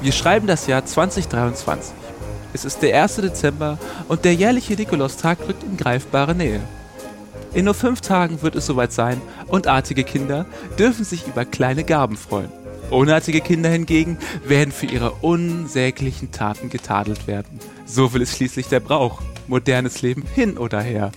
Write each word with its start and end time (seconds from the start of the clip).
Wir 0.00 0.12
schreiben 0.12 0.46
das 0.46 0.68
Jahr 0.68 0.86
2023. 0.86 1.92
Es 2.52 2.64
ist 2.64 2.82
der 2.82 3.02
1. 3.02 3.16
Dezember 3.16 3.78
und 4.06 4.24
der 4.24 4.34
jährliche 4.34 4.74
Nikolaustag 4.74 5.38
rückt 5.48 5.64
in 5.64 5.76
greifbare 5.76 6.36
Nähe. 6.36 6.60
In 7.52 7.64
nur 7.64 7.74
fünf 7.74 8.00
Tagen 8.00 8.40
wird 8.42 8.54
es 8.54 8.66
soweit 8.66 8.92
sein 8.92 9.20
und 9.48 9.66
artige 9.66 10.04
Kinder 10.04 10.46
dürfen 10.78 11.04
sich 11.04 11.26
über 11.26 11.44
kleine 11.44 11.82
Gaben 11.82 12.16
freuen. 12.16 12.52
Unartige 12.90 13.40
Kinder 13.40 13.68
hingegen 13.68 14.18
werden 14.46 14.70
für 14.72 14.86
ihre 14.86 15.10
unsäglichen 15.20 16.30
Taten 16.30 16.70
getadelt 16.70 17.26
werden. 17.26 17.58
So 17.84 18.12
will 18.12 18.22
es 18.22 18.36
schließlich 18.36 18.68
der 18.68 18.80
Brauch. 18.80 19.20
Modernes 19.48 20.00
Leben 20.02 20.22
hin 20.34 20.58
oder 20.58 20.80
her. 20.80 21.10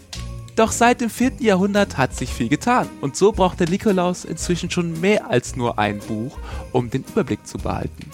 Doch 0.55 0.71
seit 0.71 1.01
dem 1.01 1.09
4. 1.09 1.33
Jahrhundert 1.39 1.97
hat 1.97 2.15
sich 2.15 2.33
viel 2.33 2.49
getan 2.49 2.89
und 2.99 3.15
so 3.15 3.31
braucht 3.31 3.59
der 3.59 3.69
Nikolaus 3.69 4.25
inzwischen 4.25 4.71
schon 4.71 4.99
mehr 4.99 5.29
als 5.29 5.55
nur 5.55 5.77
ein 5.77 5.99
Buch, 5.99 6.37
um 6.71 6.89
den 6.89 7.03
Überblick 7.03 7.45
zu 7.45 7.57
behalten. 7.57 8.09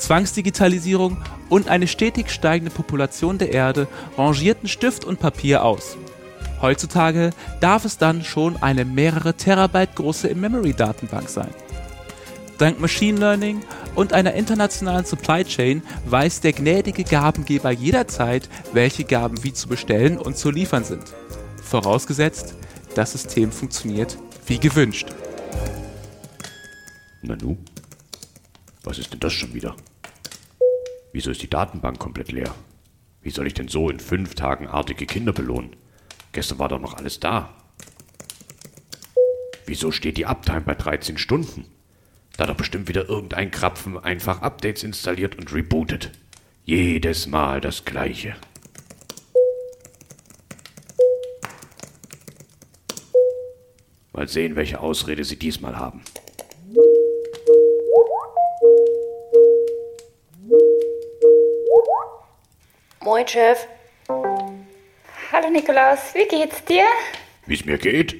Zwangsdigitalisierung 0.00 1.18
und 1.48 1.68
eine 1.68 1.86
stetig 1.86 2.30
steigende 2.30 2.72
Population 2.72 3.38
der 3.38 3.52
Erde 3.52 3.86
rangierten 4.16 4.68
Stift 4.68 5.04
und 5.04 5.20
Papier 5.20 5.64
aus. 5.64 5.96
Heutzutage 6.60 7.30
darf 7.60 7.84
es 7.84 7.96
dann 7.96 8.24
schon 8.24 8.62
eine 8.62 8.84
mehrere 8.84 9.34
Terabyte 9.34 9.94
große 9.94 10.28
In-Memory-Datenbank 10.28 11.28
sein. 11.28 11.50
Dank 12.58 12.78
Machine 12.80 13.18
Learning 13.18 13.62
und 13.94 14.12
einer 14.12 14.34
internationalen 14.34 15.06
Supply 15.06 15.44
Chain 15.44 15.82
weiß 16.06 16.40
der 16.40 16.52
gnädige 16.52 17.04
Gabengeber 17.04 17.70
jederzeit, 17.70 18.48
welche 18.72 19.04
Gaben 19.04 19.42
wie 19.42 19.54
zu 19.54 19.68
bestellen 19.68 20.18
und 20.18 20.36
zu 20.36 20.50
liefern 20.50 20.84
sind. 20.84 21.04
Vorausgesetzt, 21.62 22.54
das 22.94 23.12
System 23.12 23.50
funktioniert 23.50 24.18
wie 24.46 24.58
gewünscht. 24.58 25.08
Nanu? 27.22 27.56
Was 28.82 28.98
ist 28.98 29.12
denn 29.12 29.20
das 29.20 29.32
schon 29.32 29.54
wieder? 29.54 29.74
Wieso 31.12 31.30
ist 31.30 31.42
die 31.42 31.50
Datenbank 31.50 31.98
komplett 31.98 32.30
leer? 32.30 32.54
Wie 33.22 33.30
soll 33.30 33.46
ich 33.46 33.54
denn 33.54 33.68
so 33.68 33.90
in 33.90 33.98
fünf 33.98 34.34
Tagen 34.34 34.68
artige 34.68 35.06
Kinder 35.06 35.32
belohnen? 35.32 35.76
Gestern 36.32 36.58
war 36.58 36.68
doch 36.68 36.80
noch 36.80 36.94
alles 36.94 37.18
da. 37.18 37.54
Wieso 39.66 39.90
steht 39.90 40.16
die 40.16 40.26
Uptime 40.26 40.62
bei 40.62 40.74
13 40.74 41.18
Stunden? 41.18 41.64
Da 42.36 42.44
hat 42.44 42.50
doch 42.50 42.56
bestimmt 42.56 42.88
wieder 42.88 43.08
irgendein 43.08 43.50
Krapfen 43.50 43.98
einfach 43.98 44.40
Updates 44.42 44.84
installiert 44.84 45.36
und 45.36 45.52
rebootet. 45.52 46.12
Jedes 46.64 47.26
Mal 47.26 47.60
das 47.60 47.84
gleiche. 47.84 48.36
Mal 54.12 54.28
sehen, 54.28 54.54
welche 54.54 54.80
Ausrede 54.80 55.24
sie 55.24 55.38
diesmal 55.38 55.76
haben. 55.76 56.02
Moin, 63.10 63.26
Chef. 63.26 63.66
Hallo 65.32 65.50
Nikolaus, 65.50 66.14
wie 66.14 66.28
geht's 66.28 66.64
dir? 66.64 66.84
Wie 67.44 67.54
es 67.54 67.64
mir 67.64 67.76
geht? 67.76 68.14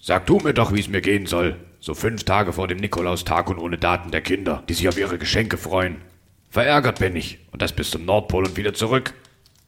Sag 0.00 0.26
du 0.26 0.38
mir 0.38 0.54
doch, 0.54 0.72
wie 0.72 0.78
es 0.78 0.86
mir 0.86 1.00
gehen 1.00 1.26
soll. 1.26 1.56
So 1.80 1.94
fünf 1.94 2.22
Tage 2.22 2.52
vor 2.52 2.68
dem 2.68 2.78
Nikolaustag 2.78 3.50
und 3.50 3.58
ohne 3.58 3.76
Daten 3.76 4.12
der 4.12 4.20
Kinder, 4.20 4.62
die 4.68 4.74
sich 4.74 4.88
auf 4.88 4.98
ihre 4.98 5.18
Geschenke 5.18 5.58
freuen. 5.58 6.00
Verärgert 6.48 7.00
bin 7.00 7.16
ich 7.16 7.40
und 7.50 7.60
das 7.60 7.72
bis 7.72 7.90
zum 7.90 8.04
Nordpol 8.04 8.44
und 8.44 8.56
wieder 8.56 8.72
zurück. 8.72 9.14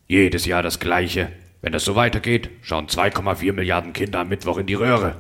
Jedes 0.07 0.47
Jahr 0.47 0.63
das 0.63 0.79
Gleiche. 0.79 1.33
Wenn 1.61 1.73
das 1.73 1.85
so 1.85 1.97
weitergeht, 1.97 2.49
schauen 2.63 2.87
2,4 2.87 3.53
Milliarden 3.53 3.93
Kinder 3.93 4.21
am 4.21 4.29
Mittwoch 4.29 4.59
in 4.59 4.67
die 4.69 4.75
Röhre. 4.75 5.17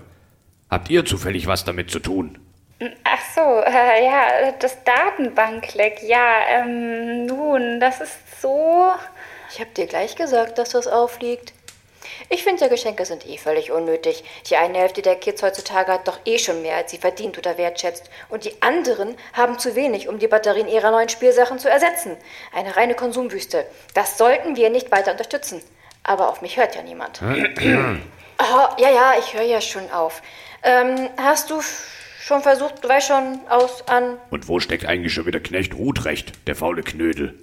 Habt 0.70 0.88
ihr 0.88 1.04
zufällig 1.04 1.48
was 1.48 1.64
damit 1.64 1.90
zu 1.90 1.98
tun? 1.98 2.38
Ach 3.02 3.20
so, 3.34 3.40
äh, 3.40 4.04
ja, 4.04 4.52
das 4.60 4.84
Datenbankleck, 4.84 6.00
ja, 6.04 6.42
ähm, 6.48 7.26
nun, 7.26 7.80
das 7.80 8.00
ist 8.00 8.40
so. 8.40 8.92
Ich 9.50 9.60
hab 9.60 9.74
dir 9.74 9.86
gleich 9.86 10.16
gesagt, 10.16 10.58
dass 10.58 10.70
das 10.70 10.86
aufliegt. 10.86 11.52
Ich 12.28 12.44
finde 12.44 12.62
ja, 12.62 12.68
Geschenke 12.68 13.04
sind 13.04 13.26
eh 13.26 13.38
völlig 13.38 13.70
unnötig. 13.70 14.24
Die 14.48 14.56
eine 14.56 14.78
Hälfte 14.78 15.02
der 15.02 15.16
Kids 15.16 15.42
heutzutage 15.42 15.92
hat 15.92 16.08
doch 16.08 16.18
eh 16.24 16.38
schon 16.38 16.62
mehr, 16.62 16.76
als 16.76 16.90
sie 16.90 16.98
verdient 16.98 17.38
oder 17.38 17.58
wertschätzt. 17.58 18.10
Und 18.28 18.44
die 18.44 18.60
anderen 18.62 19.16
haben 19.32 19.58
zu 19.58 19.74
wenig, 19.74 20.08
um 20.08 20.18
die 20.18 20.28
Batterien 20.28 20.68
ihrer 20.68 20.90
neuen 20.90 21.08
Spielsachen 21.08 21.58
zu 21.58 21.70
ersetzen. 21.70 22.16
Eine 22.54 22.76
reine 22.76 22.94
Konsumwüste. 22.94 23.64
Das 23.94 24.18
sollten 24.18 24.56
wir 24.56 24.70
nicht 24.70 24.90
weiter 24.90 25.12
unterstützen. 25.12 25.62
Aber 26.02 26.28
auf 26.28 26.42
mich 26.42 26.56
hört 26.56 26.74
ja 26.74 26.82
niemand. 26.82 27.20
oh, 27.22 28.68
ja, 28.78 28.90
ja, 28.90 29.14
ich 29.18 29.34
höre 29.34 29.42
ja 29.42 29.60
schon 29.60 29.90
auf. 29.90 30.22
Ähm, 30.62 31.10
hast 31.16 31.50
du 31.50 31.60
schon 32.20 32.42
versucht, 32.42 32.82
du 32.82 32.88
weißt 32.88 33.08
schon, 33.08 33.40
aus, 33.48 33.86
an... 33.88 34.18
Und 34.30 34.48
wo 34.48 34.60
steckt 34.60 34.84
eigentlich 34.84 35.14
schon 35.14 35.26
wieder 35.26 35.40
Knecht 35.40 35.74
Ruthrecht, 35.74 36.32
der 36.46 36.56
faule 36.56 36.82
Knödel? 36.82 37.34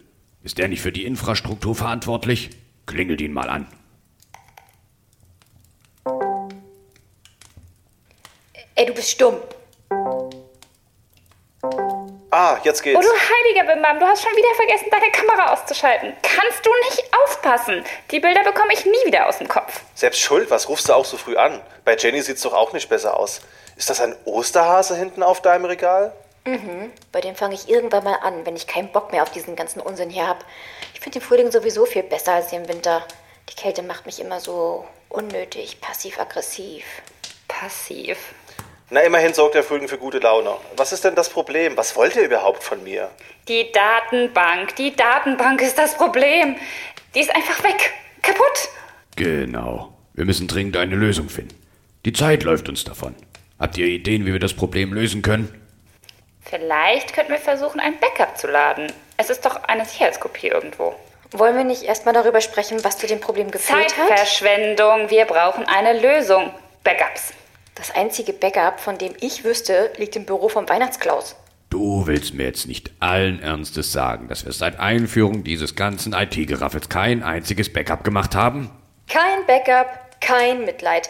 Ist 0.46 0.60
der 0.60 0.68
nicht 0.68 0.82
für 0.82 0.92
die 0.92 1.06
Infrastruktur 1.06 1.74
verantwortlich? 1.74 2.52
Klingelt 2.86 3.20
ihn 3.20 3.34
mal 3.34 3.50
an. 3.50 3.68
Ey, 8.76 8.86
du 8.86 8.94
bist 8.94 9.10
stumm. 9.10 9.38
Ah, 12.30 12.60
jetzt 12.64 12.82
Oh 12.82 12.84
geht's. 12.84 13.00
du 13.00 13.12
heiliger 13.12 13.74
Bimbam, 13.74 13.98
du 14.00 14.06
hast 14.06 14.22
schon 14.22 14.34
wieder 14.34 14.54
vergessen, 14.56 14.86
deine 14.92 15.12
Kamera 15.12 15.52
auszuschalten. 15.52 16.14
Kannst 16.22 16.64
du 16.64 16.70
nicht 16.92 17.04
aufpassen? 17.24 17.84
Die 18.12 18.20
Bilder 18.20 18.44
bekomme 18.44 18.74
ich 18.74 18.86
nie 18.86 19.04
wieder 19.06 19.28
aus 19.28 19.40
dem 19.40 19.48
Kopf. 19.48 19.82
Selbst 19.96 20.20
schuld, 20.20 20.52
was 20.52 20.70
rufst 20.70 20.90
du 20.90 20.94
auch 20.94 21.06
so 21.06 21.18
früh 21.18 21.38
an? 21.38 21.60
Bei 21.86 21.96
Jenny 21.98 22.22
sieht's 22.22 22.44
doch 22.44 22.54
auch 22.54 22.72
nicht 22.72 22.88
besser 22.88 23.18
aus. 23.18 23.42
Ist 23.78 23.90
das 23.90 24.00
ein 24.00 24.16
Osterhase 24.26 24.96
hinten 24.96 25.24
auf 25.24 25.42
deinem 25.42 25.66
Regal? 25.66 26.14
Bei 27.12 27.22
dem 27.22 27.36
fange 27.36 27.56
ich 27.56 27.68
irgendwann 27.70 28.04
mal 28.04 28.20
an, 28.22 28.46
wenn 28.46 28.56
ich 28.56 28.68
keinen 28.68 28.92
Bock 28.92 29.12
mehr 29.12 29.24
auf 29.24 29.32
diesen 29.32 29.56
ganzen 29.56 29.80
Unsinn 29.80 30.12
hier 30.12 30.28
hab. 30.28 30.46
Ich 30.94 31.00
finde 31.00 31.20
den 31.20 31.26
Frühling 31.26 31.52
sowieso 31.52 31.86
viel 31.86 32.04
besser 32.04 32.34
als 32.34 32.50
den 32.50 32.68
Winter. 32.68 33.04
Die 33.50 33.56
Kälte 33.56 33.82
macht 33.82 34.06
mich 34.06 34.22
immer 34.22 34.40
so 34.40 34.86
unnötig, 35.10 35.82
passiv-aggressiv. 35.82 36.84
Passiv. 37.48 38.18
Na, 38.92 39.00
immerhin 39.00 39.34
sorgt 39.34 39.56
der 39.56 39.64
Frühling 39.64 39.88
für 39.88 39.98
gute 39.98 40.20
Laune. 40.20 40.54
Was 40.78 40.94
ist 40.94 41.04
denn 41.04 41.16
das 41.16 41.30
Problem? 41.30 41.76
Was 41.78 41.96
wollt 41.96 42.16
ihr 42.16 42.26
überhaupt 42.26 42.64
von 42.64 42.84
mir? 42.84 43.10
Die 43.48 43.72
Datenbank, 43.72 44.76
die 44.76 44.96
Datenbank 44.96 45.64
ist 45.64 45.80
das 45.80 45.98
Problem. 45.98 46.58
Die 47.16 47.22
ist 47.22 47.36
einfach 47.36 47.64
weg. 47.64 47.92
Kaputt. 48.22 48.70
Genau. 49.16 49.94
Wir 50.14 50.26
müssen 50.26 50.48
dringend 50.48 50.78
eine 50.78 50.96
Lösung 50.96 51.30
finden. 51.30 51.60
Die 52.06 52.14
Zeit 52.14 52.44
läuft 52.44 52.70
uns 52.70 52.84
davon. 52.84 53.16
Habt 53.58 53.80
ihr 53.80 53.88
Ideen, 53.88 54.28
wie 54.28 54.34
wir 54.34 54.40
das 54.40 54.54
Problem 54.54 54.94
lösen 54.94 55.24
können? 55.24 55.65
Vielleicht 56.46 57.14
könnten 57.14 57.32
wir 57.32 57.40
versuchen, 57.40 57.80
ein 57.80 58.00
Backup 58.00 58.38
zu 58.38 58.48
laden. 58.48 58.92
Es 59.18 59.30
ist 59.30 59.46
doch 59.46 59.64
eine 59.64 59.86
Sicherheitskopie 59.86 60.48
irgendwo. 60.48 60.94
Wollen 61.32 61.58
wir 61.58 61.64
nicht 61.64 61.84
erstmal 61.84 62.14
darüber 62.14 62.40
sprechen, 62.40 62.84
was 62.84 62.98
zu 62.98 63.08
dem 63.08 63.20
Problem 63.20 63.52
geführt 63.52 63.98
hat? 63.98 64.08
Zeitverschwendung. 64.08 65.10
Wir 65.10 65.26
brauchen 65.26 65.66
eine 65.66 66.00
Lösung. 66.00 66.52
Backups. 66.84 67.34
Das 67.74 67.92
einzige 67.92 68.32
Backup, 68.32 68.80
von 68.80 68.98
dem 68.98 69.14
ich 69.20 69.44
wüsste, 69.44 69.92
liegt 69.98 70.16
im 70.16 70.26
Büro 70.26 70.48
vom 70.48 70.70
Weihnachtsklaus. 70.70 71.36
Du 71.70 72.08
willst 72.08 72.36
mir 72.36 72.46
jetzt 72.46 72.68
nicht 72.68 72.92
allen 73.00 73.42
Ernstes 73.42 73.92
sagen, 73.92 74.28
dass 74.30 74.46
wir 74.46 74.54
seit 74.54 74.80
Einführung 74.80 75.44
dieses 75.44 75.76
ganzen 75.76 76.14
IT-Geraffels 76.14 76.88
kein 76.88 77.24
einziges 77.24 77.74
Backup 77.74 78.04
gemacht 78.04 78.36
haben? 78.36 78.70
Kein 79.10 79.46
Backup, 79.46 79.88
kein 80.22 80.64
Mitleid. 80.64 81.10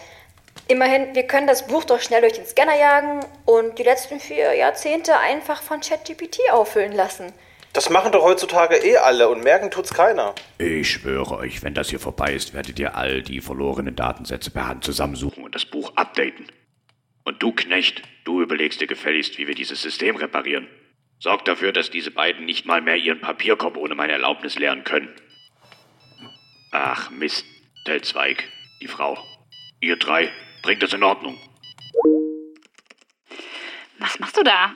Immerhin, 0.68 1.14
wir 1.14 1.28
können 1.28 1.46
das 1.46 1.68
Buch 1.68 1.84
doch 1.84 2.02
schnell 2.02 2.22
durch 2.22 2.34
den 2.34 2.46
Scanner 2.46 2.76
jagen 2.76 3.20
und 3.46 3.78
die 3.78 3.84
letzten 3.84 4.20
vier 4.20 4.56
Jahrzehnte 4.56 5.18
einfach 5.20 5.62
von 5.62 5.80
ChatGPT 5.80 6.40
auffüllen 6.52 6.92
lassen. 6.92 7.31
Das 7.74 7.90
machen 7.90 8.12
doch 8.12 8.24
heutzutage 8.24 8.78
eh 8.78 8.98
alle 8.98 9.30
und 9.30 9.44
merken 9.44 9.70
tut's 9.70 9.94
keiner. 9.94 10.34
Ich 10.58 10.90
schwöre 10.90 11.36
euch, 11.36 11.62
wenn 11.62 11.74
das 11.74 11.90
hier 11.90 12.00
vorbei 12.00 12.34
ist, 12.34 12.53
werdet 12.53 12.80
ihr 12.80 12.96
all 12.96 13.22
die 13.22 13.42
verlorenen 13.42 13.96
Datensätze 13.96 14.50
per 14.50 14.68
Hand 14.68 14.84
zusammensuchen 14.84 15.44
und 15.44 15.53
das 15.53 15.66
Buch 15.66 15.92
updaten. 15.96 16.48
Und 17.26 17.44
du, 17.44 17.52
Knecht, 17.52 18.02
du 18.24 18.42
überlegst 18.42 18.82
dir 18.82 18.88
gefälligst, 18.88 19.38
wie 19.38 19.47
wir 19.47 19.56
dieses 19.56 19.82
System 19.82 20.16
reparieren. 20.16 20.68
Sorg 21.20 21.46
dafür, 21.46 21.73
dass 21.73 21.91
diese 21.91 22.11
beiden 22.11 22.46
nicht 22.46 22.66
mal 22.66 22.82
mehr 22.82 22.96
ihren 22.96 23.22
Papierkorb 23.22 23.78
ohne 23.78 23.94
meine 23.94 24.14
Erlaubnis 24.14 24.58
leeren 24.58 24.84
können. 24.84 25.14
Ach 26.72 27.11
Mist, 27.11 27.46
der 27.88 28.02
Zweig, 28.02 28.46
die 28.82 28.88
Frau. 28.88 29.18
Ihr 29.82 29.97
drei, 29.97 30.32
bringt 30.66 30.82
das 30.82 30.94
in 30.94 31.03
Ordnung. 31.03 31.40
Was 34.00 34.20
machst 34.20 34.35
du 34.35 34.44
da? 34.44 34.73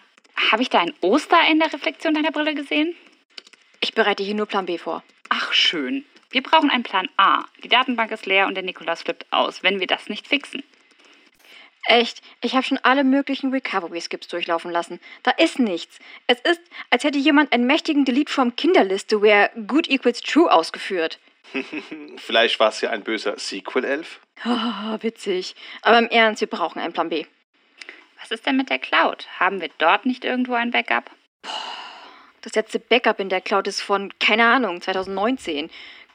Habe 0.52 0.62
ich 0.62 0.70
da 0.70 0.80
ein 0.82 0.94
Oster 1.02 1.40
in 1.50 1.60
der 1.60 1.74
Reflexion 1.74 2.14
deiner 2.14 2.32
Brille 2.32 2.54
gesehen? 2.54 2.96
Ich 3.82 3.96
bereite 3.96 4.22
hier 4.22 4.36
nur 4.36 4.46
Plan 4.46 4.68
B 4.68 4.78
vor. 4.78 5.04
Ach, 5.30 5.52
schön. 5.52 6.06
Wir 6.30 6.44
brauchen 6.44 6.70
einen 6.70 6.84
Plan 6.84 7.10
A. 7.18 7.44
Die 7.64 7.70
Datenbank 7.70 8.12
ist 8.12 8.28
leer 8.28 8.46
und 8.46 8.54
der 8.54 8.64
Nikolaus 8.64 9.02
flippt 9.02 9.26
aus, 9.32 9.64
wenn 9.64 9.80
wir 9.80 9.88
das 9.88 10.10
nicht 10.10 10.28
fixen. 10.28 10.64
Echt, 11.86 12.22
ich 12.42 12.54
habe 12.54 12.64
schon 12.64 12.80
alle 12.84 13.04
möglichen 13.04 13.50
Recovery-Skips 13.52 14.28
durchlaufen 14.28 14.70
lassen. 14.70 15.00
Da 15.24 15.32
ist 15.32 15.58
nichts. 15.58 15.98
Es 16.28 16.40
ist, 16.42 16.62
als 16.92 17.04
hätte 17.04 17.18
jemand 17.18 17.52
einen 17.52 17.66
mächtigen 17.66 18.06
Delete 18.06 18.32
from 18.32 18.56
Kinderliste 18.56 19.24
where 19.24 19.50
good 19.66 19.90
equals 19.90 20.22
true 20.22 20.52
ausgeführt. 20.52 21.18
Vielleicht 22.18 22.60
war 22.60 22.70
es 22.70 22.82
ja 22.82 22.92
ein 22.92 23.04
böser 23.04 23.40
Sequel-Elf? 23.40 24.20
Oh, 24.46 24.98
witzig. 25.02 25.56
Aber 25.82 26.00
im 26.00 26.08
Ernst, 26.08 26.42
wir 26.42 26.48
brauchen 26.48 26.80
einen 26.80 26.94
Plan 26.94 27.10
B. 27.10 27.26
Was 28.22 28.32
ist 28.32 28.46
denn 28.46 28.58
mit 28.58 28.70
der 28.70 28.80
Cloud? 28.80 29.28
Haben 29.40 29.62
wir 29.62 29.70
dort 29.78 30.06
nicht 30.06 30.26
irgendwo 30.26 30.54
ein 30.54 30.72
Backup? 30.72 31.10
Das 32.42 32.56
letzte 32.56 32.80
Backup 32.80 33.20
in 33.20 33.30
der 33.30 33.42
Cloud 33.42 33.68
ist 33.68 33.82
von, 33.82 34.14
keine 34.20 34.46
Ahnung, 34.46 34.82
2019. 34.82 35.70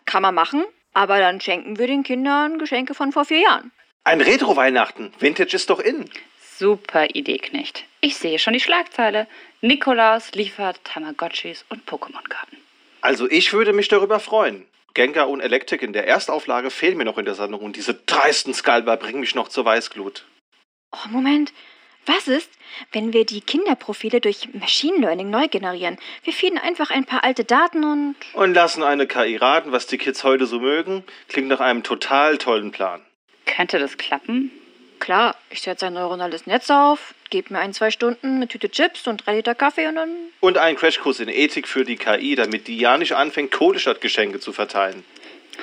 Kann 0.07 0.23
man 0.23 0.35
machen, 0.35 0.65
aber 0.93 1.19
dann 1.19 1.41
schenken 1.41 1.79
wir 1.79 1.87
den 1.87 2.03
Kindern 2.03 2.59
Geschenke 2.59 2.95
von 2.95 3.13
vor 3.13 3.25
vier 3.25 3.41
Jahren. 3.41 3.73
Ein 4.05 4.21
Retro-Weihnachten. 4.21 5.13
Vintage 5.19 5.57
ist 5.57 5.71
doch 5.71 5.81
in. 5.81 6.11
Super 6.57 7.09
Idee, 7.15 7.39
Knecht. 7.39 7.85
Ich 8.01 8.17
sehe 8.17 8.39
schon 8.39 8.53
die 8.53 8.61
Schlagzeile. 8.61 9.27
Nikolaus 9.61 10.33
liefert 10.33 10.83
Tamagotchis 10.85 11.65
und 11.69 11.85
Pokémon-Karten. 11.89 12.59
Also 13.01 13.29
ich 13.31 13.53
würde 13.53 13.73
mich 13.73 13.89
darüber 13.89 14.21
freuen. 14.21 14.67
Gengar 14.95 15.29
und 15.29 15.41
Electric 15.41 15.85
in 15.85 15.93
der 15.93 16.07
Erstauflage 16.07 16.71
fehlen 16.71 16.97
mir 16.97 17.05
noch 17.05 17.19
in 17.19 17.25
der 17.25 17.35
Sammlung 17.35 17.61
und 17.61 17.77
diese 17.77 17.95
dreisten 17.95 18.55
Skalber 18.55 18.97
bringen 18.97 19.21
mich 19.21 19.35
noch 19.35 19.49
zur 19.49 19.65
Weißglut. 19.65 20.25
Oh, 20.93 21.09
Moment. 21.11 21.53
Was 22.07 22.29
ist, 22.29 22.51
wenn 22.93 23.13
wir 23.13 23.25
die 23.25 23.41
Kinderprofile 23.41 24.21
durch 24.21 24.53
Machine 24.53 24.99
Learning 24.99 25.31
neu 25.31 25.49
generieren? 25.49 25.99
Wir 26.23 26.33
feeden 26.35 26.59
einfach 26.59 26.91
ein 26.91 27.07
paar 27.07 27.25
alte 27.25 27.45
Daten 27.45 27.83
und. 27.83 28.15
Und 28.35 28.55
lassen 28.55 28.83
eine 28.83 29.07
KI 29.07 29.37
raten, 29.37 29.73
was 29.73 29.87
die 29.87 29.99
Kids 29.99 30.23
heute 30.23 30.47
so 30.47 30.61
mögen? 30.61 31.03
Klingt 31.29 31.49
nach 31.49 31.61
einem 31.61 31.83
total 31.83 32.37
tollen 32.37 32.73
Plan. 32.73 33.01
Könnte 33.47 33.79
das 33.79 33.97
klappen? 33.97 34.51
Klar, 35.01 35.37
ich 35.51 35.61
setze 35.63 35.87
ein 35.87 35.95
neuronales 35.95 36.47
Netz 36.47 36.71
auf, 36.71 37.15
gebe 37.31 37.53
mir 37.53 37.61
ein, 37.61 37.73
zwei 37.75 37.91
Stunden 37.91 38.37
eine 38.37 38.49
Tüte 38.49 38.71
Chips 38.71 39.07
und 39.07 39.27
drei 39.27 39.37
Liter 39.37 39.55
Kaffee 39.55 39.87
und 39.87 39.97
dann. 39.97 40.11
Und 40.41 40.59
einen 40.59 40.77
Crashkurs 40.79 41.21
in 41.21 41.29
Ethik 41.29 41.69
für 41.69 41.85
die 41.85 41.97
KI, 41.97 42.35
damit 42.37 42.69
die 42.69 42.79
ja 42.79 42.97
nicht 42.97 43.13
anfängt, 43.13 43.53
Kohle 43.53 43.79
statt 43.79 44.01
Geschenke 44.01 44.41
zu 44.41 44.53
verteilen. 44.53 45.05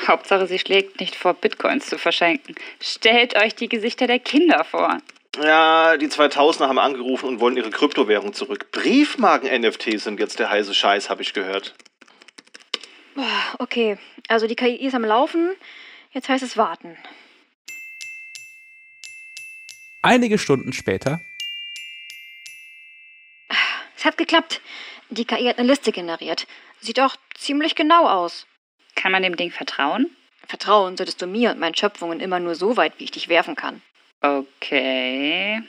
Hauptsache, 0.08 0.48
sie 0.48 0.60
schlägt 0.60 1.00
nicht 1.00 1.16
vor, 1.16 1.34
Bitcoins 1.34 1.88
zu 1.88 1.98
verschenken. 1.98 2.56
Stellt 2.80 3.36
euch 3.36 3.56
die 3.56 3.70
Gesichter 3.70 4.08
der 4.08 4.20
Kinder 4.20 4.64
vor. 4.64 4.98
Ja, 5.42 5.98
die 5.98 6.08
2000er 6.08 6.68
haben 6.68 6.80
angerufen 6.80 7.28
und 7.28 7.40
wollen 7.40 7.56
ihre 7.56 7.70
Kryptowährung 7.70 8.34
zurück. 8.34 8.72
Briefmarken-NFTs 8.72 10.04
sind 10.04 10.20
jetzt 10.20 10.40
der 10.40 10.50
heiße 10.50 10.74
Scheiß, 10.74 11.10
habe 11.10 11.22
ich 11.22 11.34
gehört. 11.34 11.74
Boah, 13.16 13.56
okay, 13.60 13.98
also 14.28 14.48
die 14.48 14.56
KI 14.56 14.76
ist 14.76 14.96
am 14.96 15.06
Laufen. 15.06 15.52
Jetzt 16.12 16.28
heißt 16.28 16.44
es 16.44 16.58
warten. 16.58 16.98
Einige 20.02 20.38
Stunden 20.38 20.74
später. 20.74 21.22
Es 23.96 24.06
hat 24.06 24.18
geklappt. 24.18 24.62
Die 25.10 25.26
KI 25.26 25.46
hat 25.46 25.60
eine 25.60 25.68
Liste 25.68 25.92
generiert. 25.92 26.48
Sieht 26.80 27.00
auch 27.00 27.16
ziemlich 27.36 27.76
genau 27.76 28.08
aus. 28.08 28.48
Kann 28.96 29.12
man 29.12 29.22
dem 29.22 29.36
Ding 29.36 29.52
vertrauen? 29.52 30.10
Vertrauen 30.48 30.98
solltest 30.98 31.22
du 31.22 31.28
mir 31.28 31.52
und 31.52 31.60
meinen 31.60 31.76
Schöpfungen 31.76 32.20
immer 32.20 32.40
nur 32.40 32.56
so 32.56 32.78
weit, 32.78 32.94
wie 32.98 33.04
ich 33.04 33.12
dich 33.12 33.30
werfen 33.30 33.56
kann. 33.56 33.82
Okay. 34.22 35.62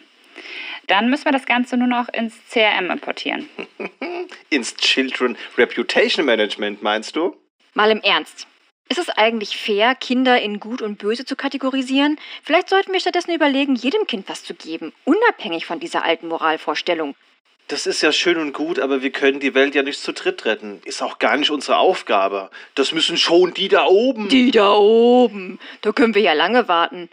Dann 0.87 1.11
müssen 1.11 1.27
wir 1.27 1.33
das 1.33 1.47
Ganze 1.47 1.77
nur 1.77 1.89
noch 1.89 2.09
ins 2.09 2.35
CRM 2.51 2.91
importieren. 2.91 3.49
Ins 4.51 4.75
Children 4.77 5.37
Reputation 5.57 6.25
Management, 6.25 6.83
meinst 6.83 7.17
du? 7.17 7.37
Mal 7.75 7.91
im 7.91 8.01
Ernst. 8.01 8.47
Ist 8.89 8.99
es 8.99 9.09
eigentlich 9.09 9.57
fair, 9.57 9.95
Kinder 9.95 10.41
in 10.41 10.61
gut 10.61 10.83
und 10.83 10.99
böse 10.99 11.25
zu 11.25 11.37
kategorisieren? 11.37 12.19
Vielleicht 12.43 12.69
sollten 12.69 12.93
wir 12.93 13.01
stattdessen 13.01 13.33
überlegen, 13.33 13.75
jedem 13.75 14.07
Kind 14.07 14.29
was 14.29 14.45
zu 14.45 14.55
geben, 14.55 14.93
unabhängig 15.05 15.67
von 15.67 15.81
dieser 15.81 16.05
alten 16.05 16.29
Moralvorstellung. 16.29 17.15
Das 17.69 17.87
ist 17.87 18.03
ja 18.03 18.13
schön 18.13 18.37
und 18.37 18.53
gut, 18.53 18.79
aber 18.79 19.01
wir 19.01 19.11
können 19.11 19.41
die 19.41 19.55
Welt 19.55 19.75
ja 19.75 19.83
nicht 19.83 20.01
zu 20.01 20.13
dritt 20.13 20.45
retten. 20.45 20.83
Ist 20.85 21.03
auch 21.03 21.19
gar 21.19 21.37
nicht 21.37 21.51
unsere 21.51 21.79
Aufgabe. 21.79 22.51
Das 22.75 22.93
müssen 22.93 23.17
schon 23.17 23.55
die 23.55 23.69
da 23.69 23.87
oben. 23.87 24.29
Die 24.29 24.51
da 24.51 24.75
oben. 24.75 25.59
Da 25.81 25.93
können 25.93 26.15
wir 26.15 26.23
ja 26.23 26.35
lange 26.35 26.69
warten. 26.69 27.09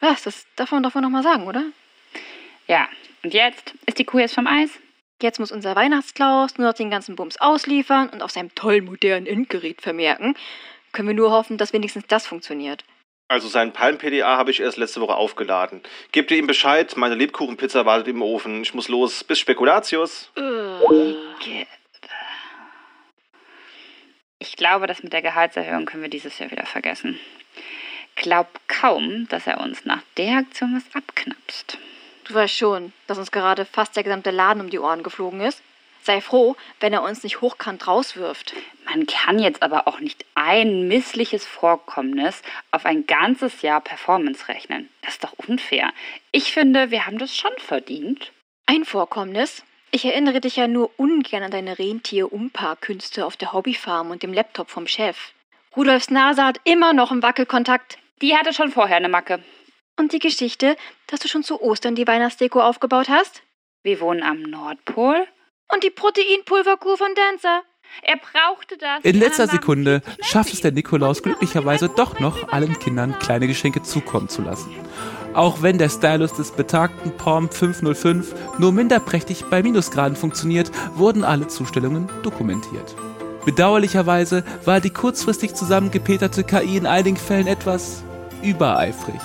Was, 0.00 0.22
das 0.22 0.46
darf 0.56 0.70
man 0.72 0.82
doch 0.82 0.94
wohl 0.94 1.02
noch 1.02 1.10
mal 1.10 1.22
sagen, 1.22 1.46
oder? 1.46 1.64
Ja, 2.68 2.88
und 3.22 3.34
jetzt? 3.34 3.74
Ist 3.86 3.98
die 3.98 4.04
Kuh 4.04 4.20
jetzt 4.20 4.34
vom 4.34 4.46
Eis? 4.46 4.70
Jetzt 5.20 5.38
muss 5.38 5.52
unser 5.52 5.76
Weihnachtsklaus 5.76 6.58
nur 6.58 6.68
noch 6.68 6.74
den 6.74 6.90
ganzen 6.90 7.14
Bums 7.14 7.40
ausliefern 7.40 8.08
und 8.08 8.22
auf 8.22 8.30
seinem 8.30 8.54
tollen 8.54 8.86
modernen 8.86 9.26
Endgerät 9.26 9.80
vermerken. 9.80 10.34
Können 10.92 11.08
wir 11.08 11.14
nur 11.14 11.30
hoffen, 11.30 11.58
dass 11.58 11.72
wenigstens 11.72 12.04
das 12.06 12.26
funktioniert. 12.26 12.84
Also 13.28 13.48
seinen 13.48 13.72
Palm-PDA 13.72 14.36
habe 14.36 14.50
ich 14.50 14.60
erst 14.60 14.76
letzte 14.76 15.00
Woche 15.00 15.14
aufgeladen. 15.14 15.82
Gebt 16.12 16.30
ihr 16.30 16.36
ihm 16.36 16.46
Bescheid, 16.46 16.94
meine 16.98 17.14
Lebkuchenpizza 17.14 17.86
wartet 17.86 18.08
im 18.08 18.20
Ofen. 18.20 18.60
Ich 18.62 18.74
muss 18.74 18.88
los. 18.88 19.24
Bis 19.24 19.38
Spekulatius. 19.38 20.30
Ich 24.38 24.56
glaube, 24.56 24.86
das 24.86 25.02
mit 25.02 25.14
der 25.14 25.22
Gehaltserhöhung 25.22 25.86
können 25.86 26.02
wir 26.02 26.10
dieses 26.10 26.38
Jahr 26.38 26.50
wieder 26.50 26.66
vergessen. 26.66 27.18
Glaub 28.16 28.48
kaum, 28.68 29.26
dass 29.28 29.46
er 29.46 29.60
uns 29.60 29.86
nach 29.86 30.02
der 30.18 30.38
Aktion 30.38 30.76
was 30.76 30.94
abknapst. 30.94 31.78
Du 32.24 32.34
weißt 32.34 32.54
schon, 32.54 32.92
dass 33.06 33.16
uns 33.16 33.32
gerade 33.32 33.64
fast 33.64 33.96
der 33.96 34.02
gesamte 34.02 34.30
Laden 34.30 34.60
um 34.60 34.68
die 34.68 34.78
Ohren 34.78 35.02
geflogen 35.02 35.40
ist. 35.40 35.62
Sei 36.02 36.20
froh, 36.20 36.56
wenn 36.80 36.92
er 36.92 37.04
uns 37.04 37.22
nicht 37.22 37.40
hochkant 37.40 37.86
rauswirft. 37.86 38.54
Man 38.86 39.06
kann 39.06 39.38
jetzt 39.38 39.62
aber 39.62 39.86
auch 39.86 40.00
nicht 40.00 40.24
ein 40.34 40.88
missliches 40.88 41.46
Vorkommnis 41.46 42.42
auf 42.72 42.86
ein 42.86 43.06
ganzes 43.06 43.62
Jahr 43.62 43.80
Performance 43.80 44.48
rechnen. 44.48 44.88
Das 45.02 45.14
ist 45.14 45.24
doch 45.24 45.34
unfair. 45.46 45.92
Ich 46.32 46.52
finde, 46.52 46.90
wir 46.90 47.06
haben 47.06 47.18
das 47.18 47.36
schon 47.36 47.52
verdient. 47.58 48.32
Ein 48.66 48.84
Vorkommnis? 48.84 49.62
Ich 49.92 50.04
erinnere 50.04 50.40
dich 50.40 50.56
ja 50.56 50.66
nur 50.66 50.90
ungern 50.96 51.44
an 51.44 51.50
deine 51.52 51.78
Rentier-Umpa-Künste 51.78 53.24
auf 53.24 53.36
der 53.36 53.52
Hobbyfarm 53.52 54.10
und 54.10 54.24
dem 54.24 54.32
Laptop 54.32 54.70
vom 54.70 54.88
Chef. 54.88 55.32
Rudolfs 55.76 56.10
Nase 56.10 56.44
hat 56.44 56.60
immer 56.64 56.92
noch 56.92 57.12
einen 57.12 57.22
Wackelkontakt. 57.22 57.98
Die 58.22 58.36
hatte 58.36 58.52
schon 58.52 58.72
vorher 58.72 58.96
eine 58.96 59.08
Macke. 59.08 59.42
Und 59.96 60.12
die 60.12 60.18
Geschichte, 60.18 60.76
dass 61.06 61.20
du 61.20 61.28
schon 61.28 61.44
zu 61.44 61.62
Ostern 61.62 61.94
die 61.94 62.06
Weihnachtsdeko 62.08 62.60
aufgebaut 62.60 63.08
hast? 63.08 63.42
Wir 63.84 64.00
wohnen 64.00 64.22
am 64.22 64.42
Nordpol. 64.42 65.28
Und 65.72 65.84
die 65.84 65.90
Proteinpulverkur 65.90 66.98
von 66.98 67.08
Dancer. 67.14 67.62
Er 68.02 68.16
brauchte 68.16 68.76
das. 68.78 69.04
In 69.04 69.18
letzter 69.18 69.48
Sekunde 69.48 70.02
schafft 70.22 70.52
es 70.52 70.60
der. 70.60 70.72
Nikolaus 70.72 71.22
glücklicherweise 71.22 71.88
doch 71.88 72.20
noch, 72.20 72.48
allen 72.52 72.78
Kindern 72.78 73.18
kleine 73.18 73.46
Geschenke 73.46 73.82
zukommen 73.82 74.28
zu 74.28 74.42
lassen. 74.42 74.70
Auch 75.34 75.62
wenn 75.62 75.78
der 75.78 75.88
Stylus 75.88 76.34
des 76.34 76.50
betagten 76.50 77.16
Palm 77.16 77.50
505 77.50 78.34
nur 78.58 78.72
minderprächtig 78.72 79.44
bei 79.50 79.62
Minusgraden 79.62 80.16
funktioniert, 80.16 80.70
wurden 80.94 81.24
alle 81.24 81.48
Zustellungen 81.48 82.08
dokumentiert. 82.22 82.94
Bedauerlicherweise 83.44 84.44
war 84.64 84.80
die 84.80 84.90
kurzfristig 84.90 85.54
zusammengepeterte 85.54 86.44
KI 86.44 86.76
in 86.76 86.86
einigen 86.86 87.16
Fällen 87.16 87.46
etwas 87.46 88.04
übereifrig. 88.42 89.20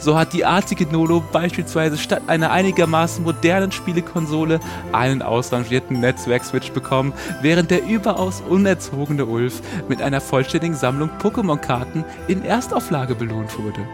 So 0.00 0.16
hat 0.16 0.32
die 0.32 0.46
artige 0.46 0.86
Nolo 0.86 1.22
beispielsweise 1.32 1.98
statt 1.98 2.22
einer 2.26 2.50
einigermaßen 2.50 3.22
modernen 3.22 3.70
Spielekonsole 3.70 4.58
einen 4.92 5.20
ausrangierten 5.20 6.00
Netzwerkswitch 6.00 6.72
bekommen, 6.72 7.12
während 7.42 7.70
der 7.70 7.84
überaus 7.84 8.42
unerzogene 8.48 9.26
Ulf 9.26 9.60
mit 9.88 10.00
einer 10.00 10.22
vollständigen 10.22 10.74
Sammlung 10.74 11.10
Pokémon-Karten 11.20 12.04
in 12.28 12.42
Erstauflage 12.42 13.14
belohnt 13.14 13.58
wurde. 13.58 13.86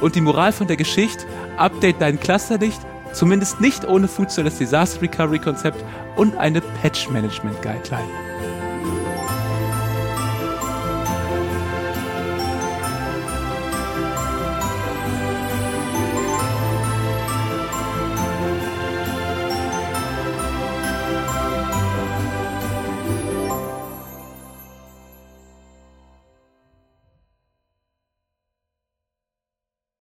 Und 0.00 0.16
die 0.16 0.20
Moral 0.20 0.50
von 0.50 0.66
der 0.66 0.76
Geschichte, 0.76 1.24
update 1.56 2.00
deinen 2.00 2.18
Cluster 2.18 2.58
nicht, 2.58 2.80
zumindest 3.12 3.60
nicht 3.60 3.86
ohne 3.86 4.08
funktionelles 4.08 4.58
Disaster 4.58 5.02
Recovery 5.02 5.38
Konzept 5.38 5.84
und 6.16 6.36
eine 6.36 6.62
Patch 6.82 7.08
Management 7.10 7.62
Guideline. 7.62 8.33